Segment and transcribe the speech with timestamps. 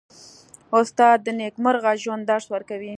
[0.77, 2.89] استاد د نېکمرغه ژوند درس ورکوي.